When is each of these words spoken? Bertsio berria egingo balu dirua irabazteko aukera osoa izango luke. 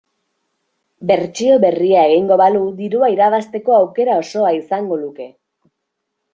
Bertsio 1.11 1.57
berria 1.65 2.07
egingo 2.13 2.39
balu 2.43 2.63
dirua 2.81 3.11
irabazteko 3.19 3.79
aukera 3.83 4.19
osoa 4.25 4.55
izango 4.65 5.01
luke. 5.07 5.33